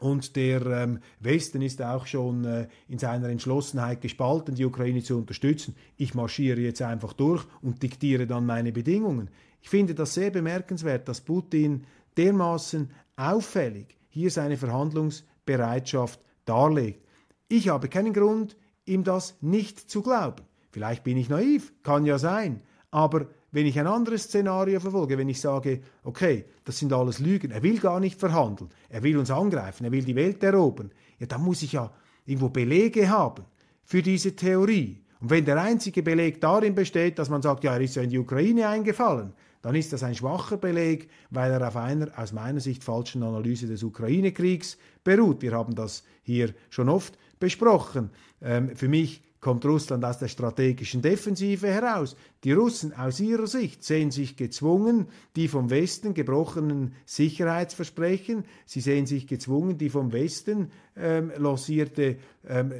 Und 0.00 0.36
der 0.36 0.64
ähm, 0.66 1.00
Westen 1.18 1.60
ist 1.60 1.82
auch 1.82 2.06
schon 2.06 2.44
äh, 2.44 2.68
in 2.88 2.98
seiner 2.98 3.28
Entschlossenheit 3.28 4.00
gespalten, 4.00 4.54
die 4.54 4.64
Ukraine 4.64 5.02
zu 5.02 5.16
unterstützen. 5.16 5.74
Ich 5.96 6.14
marschiere 6.14 6.60
jetzt 6.60 6.82
einfach 6.82 7.12
durch 7.12 7.44
und 7.62 7.82
diktiere 7.82 8.26
dann 8.26 8.46
meine 8.46 8.70
Bedingungen. 8.70 9.28
Ich 9.60 9.68
finde 9.68 9.94
das 9.94 10.14
sehr 10.14 10.30
bemerkenswert, 10.30 11.08
dass 11.08 11.20
Putin 11.20 11.84
dermaßen 12.16 12.90
auffällig 13.16 13.96
hier 14.08 14.30
seine 14.30 14.56
Verhandlungsbereitschaft 14.56 16.20
darlegt. 16.44 17.04
Ich 17.48 17.68
habe 17.68 17.88
keinen 17.88 18.12
Grund, 18.12 18.56
ihm 18.84 19.02
das 19.02 19.36
nicht 19.40 19.90
zu 19.90 20.02
glauben. 20.02 20.44
Vielleicht 20.70 21.02
bin 21.02 21.16
ich 21.16 21.28
naiv, 21.28 21.72
kann 21.82 22.06
ja 22.06 22.18
sein, 22.18 22.62
aber 22.90 23.26
wenn 23.50 23.66
ich 23.66 23.78
ein 23.78 23.86
anderes 23.86 24.24
Szenario 24.24 24.80
verfolge, 24.80 25.16
wenn 25.16 25.28
ich 25.28 25.40
sage, 25.40 25.80
okay, 26.04 26.44
das 26.64 26.78
sind 26.78 26.92
alles 26.92 27.18
Lügen, 27.18 27.50
er 27.50 27.62
will 27.62 27.78
gar 27.78 28.00
nicht 28.00 28.18
verhandeln, 28.18 28.70
er 28.88 29.02
will 29.02 29.16
uns 29.16 29.30
angreifen, 29.30 29.84
er 29.84 29.92
will 29.92 30.04
die 30.04 30.16
Welt 30.16 30.42
erobern, 30.42 30.90
ja, 31.18 31.26
dann 31.26 31.42
muss 31.42 31.62
ich 31.62 31.72
ja 31.72 31.90
irgendwo 32.26 32.50
Belege 32.50 33.08
haben 33.08 33.44
für 33.84 34.02
diese 34.02 34.36
Theorie. 34.36 35.02
Und 35.20 35.30
wenn 35.30 35.44
der 35.44 35.60
einzige 35.60 36.02
Beleg 36.02 36.40
darin 36.40 36.74
besteht, 36.74 37.18
dass 37.18 37.30
man 37.30 37.42
sagt, 37.42 37.64
ja, 37.64 37.74
er 37.74 37.80
ist 37.80 37.96
ja 37.96 38.02
in 38.02 38.10
die 38.10 38.18
Ukraine 38.18 38.68
eingefallen, 38.68 39.32
dann 39.62 39.74
ist 39.74 39.92
das 39.92 40.04
ein 40.04 40.14
schwacher 40.14 40.56
Beleg, 40.56 41.08
weil 41.30 41.50
er 41.50 41.66
auf 41.66 41.76
einer 41.76 42.16
aus 42.16 42.32
meiner 42.32 42.60
Sicht 42.60 42.84
falschen 42.84 43.22
Analyse 43.22 43.66
des 43.66 43.82
Ukraine-Kriegs 43.82 44.78
beruht. 45.02 45.42
Wir 45.42 45.52
haben 45.52 45.74
das 45.74 46.04
hier 46.22 46.54
schon 46.70 46.88
oft 46.88 47.18
besprochen. 47.40 48.10
Ähm, 48.40 48.76
für 48.76 48.88
mich 48.88 49.22
kommt 49.40 49.64
Russland 49.64 50.04
aus 50.04 50.18
der 50.18 50.28
strategischen 50.28 51.02
Defensive 51.02 51.66
heraus. 51.66 52.16
Die 52.44 52.52
Russen 52.52 52.92
aus 52.92 53.20
ihrer 53.20 53.46
Sicht 53.46 53.84
sehen 53.84 54.10
sich 54.10 54.36
gezwungen, 54.36 55.08
die 55.36 55.48
vom 55.48 55.70
Westen 55.70 56.14
gebrochenen 56.14 56.94
Sicherheitsversprechen, 57.04 58.44
sie 58.66 58.80
sehen 58.80 59.06
sich 59.06 59.26
gezwungen, 59.26 59.78
die 59.78 59.90
vom 59.90 60.12
Westen 60.12 60.70
ähm, 60.96 61.32
lancierte 61.36 62.18
ähm, 62.46 62.72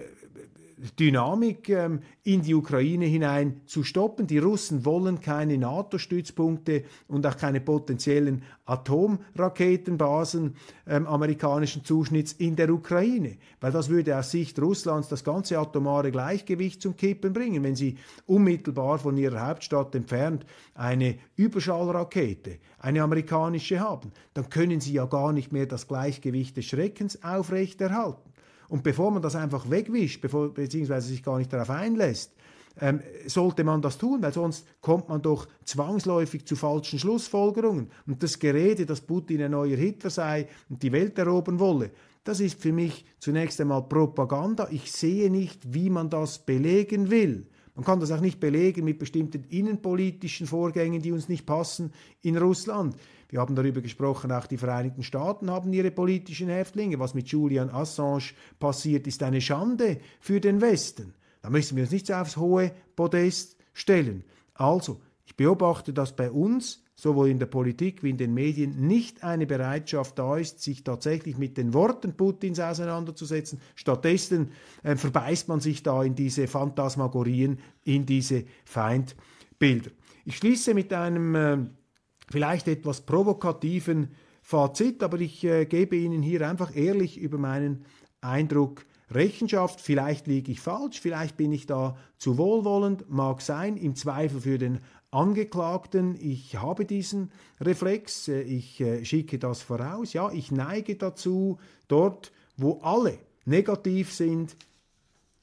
Dynamik 0.98 1.68
ähm, 1.68 2.00
in 2.22 2.42
die 2.42 2.54
Ukraine 2.54 3.06
hinein 3.06 3.60
zu 3.66 3.82
stoppen. 3.84 4.26
Die 4.26 4.38
Russen 4.38 4.84
wollen 4.84 5.20
keine 5.20 5.58
NATO-Stützpunkte 5.58 6.84
und 7.08 7.26
auch 7.26 7.36
keine 7.36 7.60
potenziellen 7.60 8.42
Atomraketenbasen 8.66 10.56
ähm, 10.86 11.06
amerikanischen 11.06 11.84
Zuschnitts 11.84 12.32
in 12.32 12.56
der 12.56 12.70
Ukraine, 12.70 13.38
weil 13.60 13.72
das 13.72 13.88
würde 13.88 14.16
aus 14.16 14.30
Sicht 14.30 14.60
Russlands 14.60 15.08
das 15.08 15.24
ganze 15.24 15.58
atomare 15.58 16.10
Gleichgewicht 16.10 16.82
zum 16.82 16.96
Kippen 16.96 17.32
bringen, 17.32 17.62
wenn 17.62 17.76
sie 17.76 17.96
unmittelbar 18.26 18.98
von 18.98 19.16
ihrer 19.16 19.46
Hauptstadt 19.48 19.94
entfernt 19.94 20.44
eine 20.74 21.18
Überschallrakete, 21.36 22.58
eine 22.78 23.02
amerikanische 23.02 23.80
haben, 23.80 24.12
dann 24.34 24.50
können 24.50 24.80
sie 24.80 24.92
ja 24.92 25.06
gar 25.06 25.32
nicht 25.32 25.52
mehr 25.52 25.66
das 25.66 25.88
Gleichgewicht 25.88 26.56
des 26.56 26.66
Schreckens 26.66 27.22
aufrechterhalten. 27.22 28.27
Und 28.68 28.82
bevor 28.82 29.10
man 29.10 29.22
das 29.22 29.34
einfach 29.34 29.70
wegwischt, 29.70 30.20
bevor, 30.20 30.52
beziehungsweise 30.52 31.08
sich 31.08 31.22
gar 31.22 31.38
nicht 31.38 31.52
darauf 31.52 31.70
einlässt, 31.70 32.32
ähm, 32.80 33.00
sollte 33.26 33.64
man 33.64 33.82
das 33.82 33.98
tun, 33.98 34.22
weil 34.22 34.32
sonst 34.32 34.66
kommt 34.80 35.08
man 35.08 35.22
doch 35.22 35.48
zwangsläufig 35.64 36.46
zu 36.46 36.54
falschen 36.54 36.98
Schlussfolgerungen. 36.98 37.90
Und 38.06 38.22
das 38.22 38.38
Gerede, 38.38 38.86
dass 38.86 39.00
Putin 39.00 39.42
ein 39.42 39.50
neuer 39.50 39.76
Hitler 39.76 40.10
sei 40.10 40.48
und 40.68 40.82
die 40.82 40.92
Welt 40.92 41.18
erobern 41.18 41.58
wolle, 41.58 41.90
das 42.24 42.40
ist 42.40 42.60
für 42.60 42.72
mich 42.72 43.06
zunächst 43.18 43.60
einmal 43.60 43.82
Propaganda. 43.82 44.68
Ich 44.70 44.92
sehe 44.92 45.30
nicht, 45.30 45.72
wie 45.72 45.88
man 45.88 46.10
das 46.10 46.38
belegen 46.38 47.10
will. 47.10 47.46
Man 47.74 47.84
kann 47.84 48.00
das 48.00 48.10
auch 48.10 48.20
nicht 48.20 48.40
belegen 48.40 48.84
mit 48.84 48.98
bestimmten 48.98 49.44
innenpolitischen 49.44 50.46
Vorgängen, 50.46 51.00
die 51.00 51.12
uns 51.12 51.28
nicht 51.28 51.46
passen 51.46 51.92
in 52.22 52.36
Russland. 52.36 52.96
Wir 53.30 53.40
haben 53.40 53.54
darüber 53.54 53.82
gesprochen, 53.82 54.32
auch 54.32 54.46
die 54.46 54.56
Vereinigten 54.56 55.02
Staaten 55.02 55.50
haben 55.50 55.72
ihre 55.72 55.90
politischen 55.90 56.48
Häftlinge. 56.48 56.98
Was 56.98 57.12
mit 57.14 57.28
Julian 57.28 57.68
Assange 57.68 58.32
passiert, 58.58 59.06
ist 59.06 59.22
eine 59.22 59.40
Schande 59.40 59.98
für 60.18 60.40
den 60.40 60.60
Westen. 60.62 61.14
Da 61.42 61.50
müssen 61.50 61.76
wir 61.76 61.84
uns 61.84 61.92
nicht 61.92 62.10
aufs 62.10 62.38
hohe 62.38 62.72
Podest 62.96 63.56
stellen. 63.74 64.24
Also, 64.54 65.00
ich 65.26 65.36
beobachte, 65.36 65.92
dass 65.92 66.16
bei 66.16 66.30
uns 66.30 66.82
sowohl 66.98 67.28
in 67.28 67.38
der 67.38 67.46
Politik 67.46 68.02
wie 68.02 68.10
in 68.10 68.16
den 68.16 68.34
Medien 68.34 68.88
nicht 68.88 69.22
eine 69.22 69.46
Bereitschaft 69.46 70.18
da 70.18 70.36
ist, 70.36 70.60
sich 70.62 70.82
tatsächlich 70.82 71.38
mit 71.38 71.56
den 71.56 71.72
Worten 71.72 72.16
Putins 72.16 72.58
auseinanderzusetzen. 72.58 73.60
Stattdessen 73.76 74.50
äh, 74.82 74.96
verbeißt 74.96 75.46
man 75.46 75.60
sich 75.60 75.84
da 75.84 76.02
in 76.02 76.16
diese 76.16 76.48
Phantasmagorien, 76.48 77.60
in 77.84 78.04
diese 78.04 78.44
Feindbilder. 78.64 79.90
Ich 80.24 80.38
schließe 80.38 80.74
mit 80.74 80.92
einem 80.92 81.34
äh, 81.36 81.58
vielleicht 82.30 82.68
etwas 82.68 83.02
provokativen 83.02 84.08
Fazit, 84.42 85.02
aber 85.02 85.20
ich 85.20 85.44
äh, 85.44 85.66
gebe 85.66 85.96
Ihnen 85.96 86.22
hier 86.22 86.48
einfach 86.48 86.74
ehrlich 86.74 87.18
über 87.18 87.38
meinen 87.38 87.84
Eindruck 88.20 88.86
Rechenschaft. 89.10 89.80
Vielleicht 89.80 90.26
liege 90.26 90.52
ich 90.52 90.60
falsch, 90.60 91.00
vielleicht 91.00 91.36
bin 91.36 91.52
ich 91.52 91.66
da 91.66 91.96
zu 92.16 92.38
wohlwollend, 92.38 93.10
mag 93.10 93.42
sein, 93.42 93.76
im 93.76 93.94
Zweifel 93.94 94.40
für 94.40 94.58
den 94.58 94.80
Angeklagten. 95.10 96.16
Ich 96.20 96.56
habe 96.56 96.84
diesen 96.84 97.30
Reflex, 97.60 98.28
äh, 98.28 98.42
ich 98.42 98.80
äh, 98.80 99.04
schicke 99.04 99.38
das 99.38 99.62
voraus. 99.62 100.12
Ja, 100.12 100.30
ich 100.30 100.50
neige 100.50 100.96
dazu, 100.96 101.58
dort, 101.88 102.32
wo 102.56 102.80
alle 102.82 103.18
negativ 103.44 104.12
sind, 104.12 104.56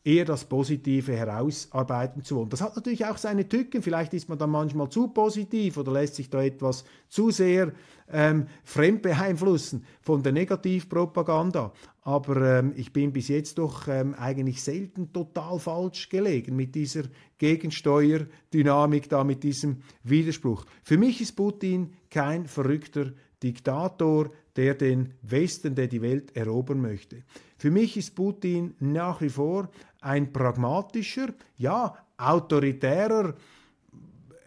eher 0.06 0.24
das 0.24 0.46
Positive 0.46 1.12
herausarbeiten 1.14 2.24
zu 2.24 2.36
wollen. 2.36 2.50
Das 2.50 2.62
hat 2.62 2.76
natürlich 2.76 3.06
auch 3.06 3.18
seine 3.18 3.50
Tücken. 3.50 3.82
Vielleicht 3.82 4.14
ist 4.14 4.30
man 4.30 4.38
dann 4.38 4.52
manchmal 4.52 4.88
zu 4.90 5.08
positiv 5.08 5.78
oder 5.78 5.92
lässt 5.92 6.16
sich 6.16 6.30
da 6.30 6.44
etwas 6.44 6.86
zu 7.10 7.32
sehr 7.32 7.74
ähm, 8.12 8.46
fremd 8.64 9.02
beeinflussen 9.02 9.84
von 10.02 10.22
der 10.22 10.32
Negativpropaganda. 10.32 11.74
Aber 12.04 12.60
ähm, 12.60 12.74
ich 12.76 12.94
bin 12.94 13.12
bis 13.12 13.30
jetzt 13.30 13.58
doch 13.58 13.88
ähm, 13.88 14.14
eigentlich 14.14 14.62
selten 14.62 15.12
total 15.12 15.58
falsch 15.58 16.08
gelegen 16.10 16.56
mit 16.56 16.76
dieser 16.76 17.06
Gegensteuerdynamik 17.40 19.10
da, 19.10 19.24
mit 19.24 19.44
diesem 19.44 19.82
Widerspruch. 20.04 20.66
Für 20.84 21.00
mich 21.00 21.20
ist 21.20 21.36
Putin 21.36 21.94
kein 22.12 22.46
verrückter 22.46 23.12
Diktator, 23.42 24.30
der 24.56 24.76
den 24.76 25.16
Westen, 25.24 25.74
der 25.74 25.88
die 25.88 26.02
Welt 26.02 26.36
erobern 26.36 26.80
möchte. 26.80 27.24
Für 27.58 27.72
mich 27.72 27.98
ist 27.98 28.16
Putin 28.16 28.76
nach 28.80 29.22
wie 29.22 29.30
vor 29.30 29.70
ein 30.06 30.32
pragmatischer, 30.32 31.34
ja, 31.58 31.96
autoritärer 32.18 33.34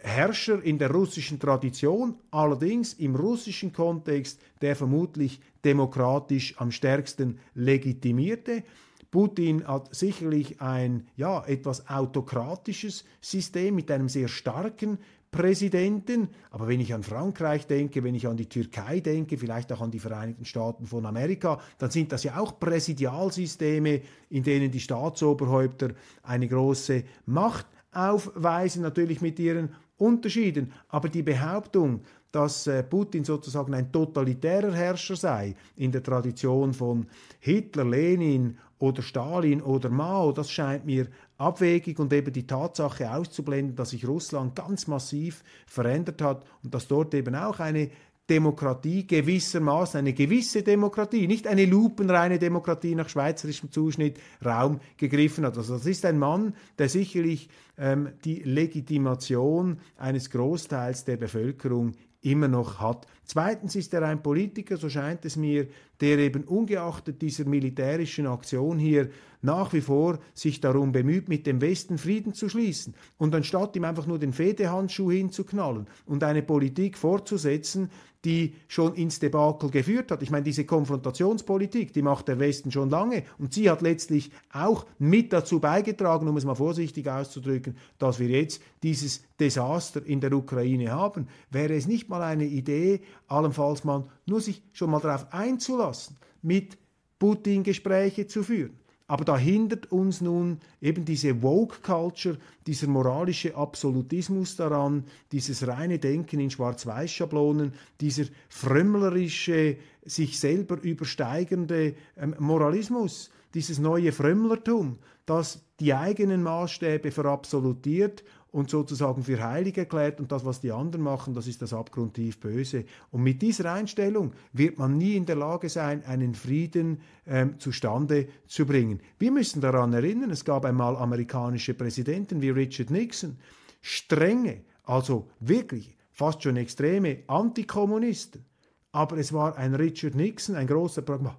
Herrscher 0.00 0.62
in 0.62 0.78
der 0.78 0.90
russischen 0.90 1.38
Tradition, 1.40 2.16
allerdings 2.30 2.94
im 2.94 3.16
russischen 3.16 3.72
Kontext 3.72 4.40
der 4.62 4.76
vermutlich 4.76 5.40
demokratisch 5.64 6.54
am 6.58 6.70
stärksten 6.70 7.40
legitimierte. 7.54 8.62
Putin 9.10 9.66
hat 9.66 9.94
sicherlich 9.94 10.60
ein 10.60 11.08
ja, 11.16 11.44
etwas 11.46 11.88
autokratisches 11.88 13.04
System 13.20 13.74
mit 13.74 13.90
einem 13.90 14.08
sehr 14.08 14.28
starken 14.28 14.98
Präsidenten. 15.30 16.28
Aber 16.50 16.68
wenn 16.68 16.80
ich 16.80 16.94
an 16.94 17.02
Frankreich 17.02 17.66
denke, 17.66 18.02
wenn 18.04 18.14
ich 18.14 18.26
an 18.26 18.36
die 18.36 18.48
Türkei 18.48 19.00
denke, 19.00 19.38
vielleicht 19.38 19.72
auch 19.72 19.80
an 19.80 19.90
die 19.90 19.98
Vereinigten 19.98 20.44
Staaten 20.44 20.86
von 20.86 21.06
Amerika, 21.06 21.60
dann 21.78 21.90
sind 21.90 22.12
das 22.12 22.24
ja 22.24 22.38
auch 22.38 22.58
Präsidialsysteme, 22.58 24.00
in 24.30 24.42
denen 24.42 24.70
die 24.70 24.80
Staatsoberhäupter 24.80 25.90
eine 26.22 26.48
große 26.48 27.04
Macht 27.26 27.66
aufweisen, 27.92 28.82
natürlich 28.82 29.20
mit 29.20 29.38
ihren 29.38 29.74
Unterschieden. 29.96 30.72
Aber 30.88 31.08
die 31.08 31.22
Behauptung, 31.22 32.02
dass 32.32 32.66
äh, 32.66 32.82
Putin 32.82 33.24
sozusagen 33.24 33.74
ein 33.74 33.90
totalitärer 33.90 34.72
Herrscher 34.72 35.16
sei, 35.16 35.54
in 35.76 35.92
der 35.92 36.02
Tradition 36.02 36.74
von 36.74 37.06
Hitler, 37.40 37.84
Lenin 37.84 38.58
oder 38.78 39.02
Stalin 39.02 39.62
oder 39.62 39.88
Mao, 39.88 40.32
das 40.32 40.50
scheint 40.50 40.86
mir 40.86 41.08
abwegig 41.38 41.98
und 41.98 42.12
eben 42.12 42.32
die 42.32 42.46
Tatsache 42.46 43.10
auszublenden, 43.10 43.76
dass 43.76 43.90
sich 43.90 44.06
Russland 44.06 44.54
ganz 44.54 44.86
massiv 44.86 45.42
verändert 45.66 46.20
hat 46.22 46.44
und 46.62 46.74
dass 46.74 46.86
dort 46.86 47.14
eben 47.14 47.34
auch 47.34 47.60
eine 47.60 47.90
Demokratie 48.28 49.06
gewissermaßen, 49.06 49.98
eine 49.98 50.12
gewisse 50.12 50.62
Demokratie, 50.62 51.26
nicht 51.26 51.46
eine 51.46 51.64
lupenreine 51.64 52.38
Demokratie 52.38 52.94
nach 52.94 53.08
schweizerischem 53.08 53.72
Zuschnitt 53.72 54.18
Raum 54.44 54.80
gegriffen 54.98 55.46
hat. 55.46 55.56
Also 55.56 55.74
das 55.74 55.86
ist 55.86 56.04
ein 56.04 56.18
Mann, 56.18 56.54
der 56.78 56.90
sicherlich 56.90 57.48
ähm, 57.78 58.10
die 58.24 58.40
Legitimation 58.40 59.78
eines 59.96 60.28
Großteils 60.28 61.06
der 61.06 61.16
Bevölkerung 61.16 61.94
immer 62.20 62.48
noch 62.48 62.80
hat. 62.80 63.06
Zweitens 63.24 63.76
ist 63.76 63.94
er 63.94 64.02
ein 64.02 64.22
Politiker, 64.22 64.76
so 64.76 64.88
scheint 64.88 65.24
es 65.24 65.36
mir, 65.36 65.68
der 66.00 66.18
eben 66.18 66.44
ungeachtet 66.44 67.22
dieser 67.22 67.44
militärischen 67.44 68.26
Aktion 68.26 68.78
hier 68.78 69.10
nach 69.40 69.72
wie 69.72 69.80
vor 69.80 70.18
sich 70.34 70.60
darum 70.60 70.92
bemüht, 70.92 71.28
mit 71.28 71.46
dem 71.46 71.60
Westen 71.60 71.98
Frieden 71.98 72.34
zu 72.34 72.48
schließen. 72.48 72.94
Und 73.18 73.34
anstatt 73.34 73.76
ihm 73.76 73.84
einfach 73.84 74.06
nur 74.06 74.18
den 74.18 74.32
Fehdehandschuh 74.32 75.12
hinzuknallen 75.12 75.86
und 76.06 76.24
eine 76.24 76.42
Politik 76.42 76.98
fortzusetzen, 76.98 77.90
die 78.24 78.54
schon 78.66 78.94
ins 78.94 79.20
Debakel 79.20 79.70
geführt 79.70 80.10
hat. 80.10 80.22
Ich 80.22 80.30
meine, 80.30 80.44
diese 80.44 80.64
Konfrontationspolitik, 80.64 81.92
die 81.92 82.02
macht 82.02 82.28
der 82.28 82.38
Westen 82.38 82.72
schon 82.72 82.90
lange 82.90 83.22
und 83.38 83.54
sie 83.54 83.70
hat 83.70 83.80
letztlich 83.80 84.32
auch 84.52 84.86
mit 84.98 85.32
dazu 85.32 85.60
beigetragen, 85.60 86.26
um 86.26 86.36
es 86.36 86.44
mal 86.44 86.56
vorsichtig 86.56 87.08
auszudrücken, 87.08 87.76
dass 87.98 88.18
wir 88.18 88.28
jetzt 88.28 88.60
dieses 88.82 89.22
Desaster 89.38 90.04
in 90.04 90.20
der 90.20 90.32
Ukraine 90.32 90.90
haben. 90.90 91.28
Wäre 91.50 91.74
es 91.74 91.86
nicht 91.86 92.08
mal 92.08 92.22
eine 92.22 92.46
Idee, 92.46 93.02
allenfalls 93.28 93.84
mal 93.84 94.08
nur 94.26 94.40
sich 94.40 94.62
schon 94.72 94.90
mal 94.90 95.00
darauf 95.00 95.32
einzulassen, 95.32 96.16
mit 96.42 96.76
Putin 97.18 97.62
Gespräche 97.62 98.26
zu 98.26 98.42
führen? 98.42 98.78
Aber 99.10 99.24
da 99.24 99.38
hindert 99.38 99.90
uns 99.90 100.20
nun 100.20 100.58
eben 100.82 101.06
diese 101.06 101.42
Woke-Culture, 101.42 102.36
dieser 102.66 102.88
moralische 102.88 103.56
Absolutismus 103.56 104.54
daran, 104.56 105.04
dieses 105.32 105.66
reine 105.66 105.98
Denken 105.98 106.40
in 106.40 106.50
Schwarz-Weiß-Schablonen, 106.50 107.72
dieser 108.02 108.24
frömmlerische, 108.50 109.78
sich 110.04 110.38
selber 110.38 110.78
übersteigende 110.82 111.94
ähm, 112.18 112.34
Moralismus, 112.38 113.30
dieses 113.54 113.78
neue 113.78 114.12
Frömmlertum, 114.12 114.98
das 115.24 115.62
die 115.80 115.94
eigenen 115.94 116.42
Maßstäbe 116.42 117.10
verabsolutiert 117.10 118.24
und 118.50 118.70
sozusagen 118.70 119.22
für 119.22 119.42
heilig 119.42 119.76
erklärt 119.76 120.20
und 120.20 120.32
das, 120.32 120.44
was 120.44 120.60
die 120.60 120.72
anderen 120.72 121.04
machen, 121.04 121.34
das 121.34 121.46
ist 121.46 121.60
das 121.60 121.72
abgrundtief 121.72 122.40
Böse. 122.40 122.84
Und 123.10 123.22
mit 123.22 123.42
dieser 123.42 123.72
Einstellung 123.72 124.32
wird 124.52 124.78
man 124.78 124.96
nie 124.96 125.16
in 125.16 125.26
der 125.26 125.36
Lage 125.36 125.68
sein, 125.68 126.04
einen 126.04 126.34
Frieden 126.34 127.00
ähm, 127.26 127.58
zustande 127.60 128.28
zu 128.46 128.64
bringen. 128.64 129.00
Wir 129.18 129.30
müssen 129.30 129.60
daran 129.60 129.92
erinnern, 129.92 130.30
es 130.30 130.44
gab 130.44 130.64
einmal 130.64 130.96
amerikanische 130.96 131.74
Präsidenten 131.74 132.40
wie 132.40 132.50
Richard 132.50 132.90
Nixon, 132.90 133.36
strenge, 133.82 134.62
also 134.84 135.28
wirklich 135.40 135.96
fast 136.12 136.42
schon 136.42 136.56
extreme 136.56 137.18
Antikommunisten. 137.26 138.44
Aber 138.92 139.18
es 139.18 139.32
war 139.32 139.56
ein 139.56 139.74
Richard 139.74 140.14
Nixon, 140.14 140.56
ein 140.56 140.66
großer 140.66 141.02
Pragma 141.02 141.36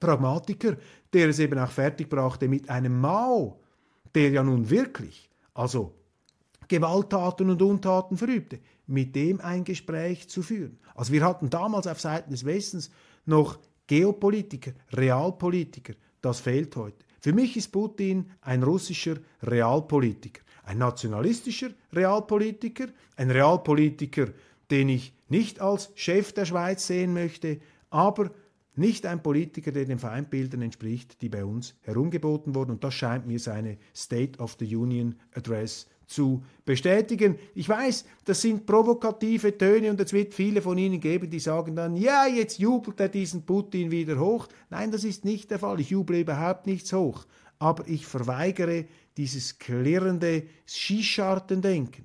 Pragmatiker, 0.00 0.76
der 1.12 1.28
es 1.30 1.38
eben 1.38 1.58
auch 1.58 1.70
fertigbrachte 1.70 2.48
mit 2.48 2.68
einem 2.68 3.00
Mao, 3.00 3.60
der 4.14 4.30
ja 4.30 4.42
nun 4.42 4.68
wirklich, 4.68 5.30
also 5.54 5.94
Gewalttaten 6.68 7.50
und 7.50 7.62
Untaten 7.62 8.16
verübte, 8.16 8.58
mit 8.86 9.14
dem 9.14 9.40
ein 9.40 9.64
Gespräch 9.64 10.28
zu 10.28 10.42
führen. 10.42 10.78
Also 10.94 11.12
wir 11.12 11.24
hatten 11.24 11.50
damals 11.50 11.86
auf 11.86 12.00
Seiten 12.00 12.30
des 12.30 12.44
Westens 12.44 12.90
noch 13.24 13.58
Geopolitiker, 13.86 14.72
Realpolitiker. 14.92 15.94
Das 16.20 16.40
fehlt 16.40 16.74
heute. 16.76 17.04
Für 17.20 17.32
mich 17.32 17.56
ist 17.56 17.72
Putin 17.72 18.30
ein 18.40 18.62
russischer 18.62 19.16
Realpolitiker, 19.42 20.42
ein 20.64 20.78
nationalistischer 20.78 21.70
Realpolitiker, 21.92 22.86
ein 23.16 23.30
Realpolitiker, 23.30 24.28
den 24.70 24.88
ich 24.88 25.12
nicht 25.28 25.60
als 25.60 25.90
Chef 25.94 26.32
der 26.32 26.44
Schweiz 26.44 26.86
sehen 26.86 27.12
möchte, 27.12 27.60
aber 27.90 28.30
nicht 28.76 29.06
ein 29.06 29.22
Politiker, 29.22 29.72
der 29.72 29.86
den 29.86 29.98
Feindbildern 29.98 30.62
entspricht, 30.62 31.22
die 31.22 31.28
bei 31.28 31.44
uns 31.44 31.74
herumgeboten 31.80 32.54
wurden. 32.54 32.72
Und 32.72 32.84
das 32.84 32.94
scheint 32.94 33.26
mir 33.26 33.38
seine 33.38 33.78
State 33.94 34.38
of 34.38 34.56
the 34.58 34.76
Union 34.76 35.14
Address 35.34 35.88
zu 36.06 36.42
bestätigen. 36.64 37.38
Ich 37.54 37.68
weiß, 37.68 38.04
das 38.24 38.40
sind 38.40 38.64
provokative 38.66 39.58
Töne 39.58 39.90
und 39.90 40.00
es 40.00 40.12
wird 40.12 40.34
viele 40.34 40.62
von 40.62 40.78
Ihnen 40.78 41.00
geben, 41.00 41.30
die 41.30 41.40
sagen 41.40 41.76
dann, 41.76 41.96
ja, 41.96 42.26
jetzt 42.26 42.58
jubelt 42.58 42.98
er 43.00 43.08
diesen 43.08 43.42
Putin 43.42 43.90
wieder 43.90 44.18
hoch. 44.18 44.48
Nein, 44.70 44.90
das 44.90 45.04
ist 45.04 45.24
nicht 45.24 45.50
der 45.50 45.58
Fall. 45.58 45.80
Ich 45.80 45.90
juble 45.90 46.20
überhaupt 46.20 46.66
nichts 46.66 46.92
hoch. 46.92 47.26
Aber 47.58 47.88
ich 47.88 48.06
verweigere 48.06 48.84
dieses 49.16 49.58
klirrende 49.58 50.44
Skischartendenken, 50.66 52.04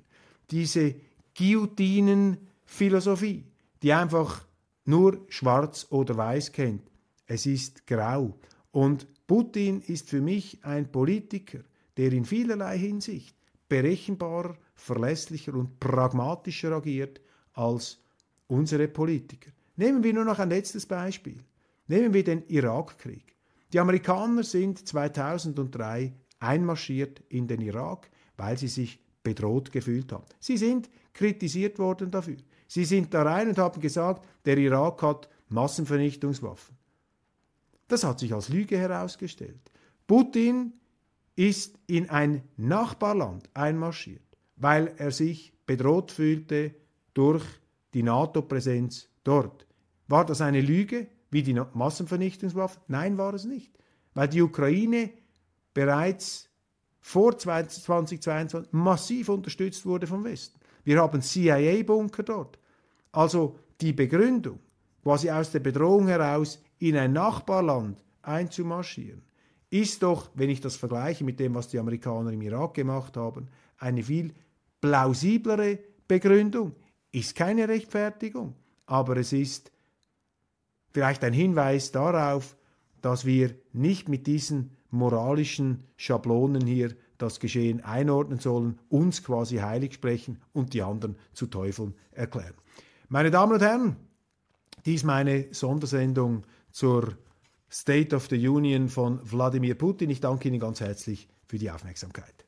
diese 0.50 0.94
Guillotinen-Philosophie, 1.36 3.44
die 3.82 3.92
einfach 3.92 4.46
nur 4.84 5.20
schwarz 5.28 5.86
oder 5.90 6.16
weiß 6.16 6.52
kennt. 6.52 6.82
Es 7.26 7.44
ist 7.46 7.86
grau. 7.86 8.34
Und 8.70 9.06
Putin 9.26 9.82
ist 9.82 10.10
für 10.10 10.20
mich 10.20 10.64
ein 10.64 10.90
Politiker, 10.90 11.60
der 11.96 12.12
in 12.12 12.24
vielerlei 12.24 12.78
Hinsicht 12.78 13.36
berechenbarer, 13.72 14.54
verlässlicher 14.74 15.54
und 15.54 15.80
pragmatischer 15.80 16.72
agiert 16.72 17.22
als 17.54 18.02
unsere 18.46 18.86
Politiker. 18.86 19.50
Nehmen 19.76 20.04
wir 20.04 20.12
nur 20.12 20.26
noch 20.26 20.38
ein 20.38 20.50
letztes 20.50 20.84
Beispiel. 20.84 21.38
Nehmen 21.86 22.12
wir 22.12 22.22
den 22.22 22.46
Irakkrieg. 22.48 23.34
Die 23.72 23.80
Amerikaner 23.80 24.42
sind 24.44 24.86
2003 24.86 26.12
einmarschiert 26.38 27.22
in 27.30 27.48
den 27.48 27.62
Irak, 27.62 28.10
weil 28.36 28.58
sie 28.58 28.68
sich 28.68 29.02
bedroht 29.22 29.72
gefühlt 29.72 30.12
haben. 30.12 30.26
Sie 30.38 30.58
sind 30.58 30.90
kritisiert 31.14 31.78
worden 31.78 32.10
dafür. 32.10 32.36
Sie 32.68 32.84
sind 32.84 33.14
da 33.14 33.22
rein 33.22 33.48
und 33.48 33.58
haben 33.58 33.80
gesagt, 33.80 34.28
der 34.44 34.58
Irak 34.58 35.00
hat 35.00 35.30
Massenvernichtungswaffen. 35.48 36.76
Das 37.88 38.04
hat 38.04 38.18
sich 38.18 38.34
als 38.34 38.50
Lüge 38.50 38.76
herausgestellt. 38.76 39.70
Putin 40.06 40.74
ist 41.36 41.78
in 41.86 42.10
ein 42.10 42.42
Nachbarland 42.56 43.48
einmarschiert, 43.54 44.22
weil 44.56 44.94
er 44.98 45.10
sich 45.10 45.52
bedroht 45.66 46.10
fühlte 46.10 46.74
durch 47.14 47.44
die 47.94 48.02
NATO-Präsenz 48.02 49.08
dort. 49.24 49.66
War 50.08 50.26
das 50.26 50.40
eine 50.40 50.60
Lüge, 50.60 51.06
wie 51.30 51.42
die 51.42 51.58
Massenvernichtungswaffe? 51.72 52.80
Nein, 52.88 53.16
war 53.18 53.34
es 53.34 53.44
nicht, 53.44 53.72
weil 54.14 54.28
die 54.28 54.42
Ukraine 54.42 55.10
bereits 55.72 56.50
vor 57.00 57.36
2022 57.36 58.72
massiv 58.72 59.28
unterstützt 59.28 59.84
wurde 59.86 60.06
vom 60.06 60.24
Westen. 60.24 60.60
Wir 60.84 61.00
haben 61.00 61.22
CIA-Bunker 61.22 62.22
dort. 62.22 62.58
Also 63.10 63.58
die 63.80 63.92
Begründung, 63.92 64.60
quasi 65.02 65.30
aus 65.30 65.50
der 65.50 65.60
Bedrohung 65.60 66.08
heraus 66.08 66.62
in 66.78 66.96
ein 66.96 67.12
Nachbarland 67.12 68.02
einzumarschieren, 68.22 69.22
ist 69.72 70.02
doch, 70.02 70.28
wenn 70.34 70.50
ich 70.50 70.60
das 70.60 70.76
vergleiche 70.76 71.24
mit 71.24 71.40
dem, 71.40 71.54
was 71.54 71.68
die 71.68 71.78
Amerikaner 71.78 72.30
im 72.30 72.42
Irak 72.42 72.74
gemacht 72.74 73.16
haben, 73.16 73.48
eine 73.78 74.02
viel 74.02 74.34
plausiblere 74.82 75.78
Begründung. 76.06 76.74
Ist 77.10 77.34
keine 77.34 77.68
Rechtfertigung, 77.68 78.54
aber 78.84 79.16
es 79.16 79.32
ist 79.32 79.72
vielleicht 80.90 81.24
ein 81.24 81.32
Hinweis 81.32 81.90
darauf, 81.90 82.54
dass 83.00 83.24
wir 83.24 83.54
nicht 83.72 84.10
mit 84.10 84.26
diesen 84.26 84.76
moralischen 84.90 85.84
Schablonen 85.96 86.66
hier 86.66 86.94
das 87.16 87.40
Geschehen 87.40 87.82
einordnen 87.82 88.40
sollen, 88.40 88.78
uns 88.90 89.24
quasi 89.24 89.56
heilig 89.56 89.94
sprechen 89.94 90.38
und 90.52 90.74
die 90.74 90.82
anderen 90.82 91.16
zu 91.32 91.46
Teufeln 91.46 91.94
erklären. 92.10 92.54
Meine 93.08 93.30
Damen 93.30 93.54
und 93.54 93.62
Herren, 93.62 93.96
dies 94.84 95.02
meine 95.02 95.46
Sondersendung 95.52 96.44
zur 96.70 97.16
State 97.72 98.14
of 98.14 98.28
the 98.28 98.48
Union 98.48 98.90
von 98.90 99.18
Wladimir 99.22 99.74
Putin. 99.74 100.10
Ich 100.10 100.20
danke 100.20 100.46
Ihnen 100.46 100.60
ganz 100.60 100.80
herzlich 100.80 101.26
für 101.46 101.56
die 101.58 101.70
Aufmerksamkeit. 101.70 102.44